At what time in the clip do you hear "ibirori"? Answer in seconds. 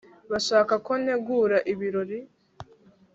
1.73-2.19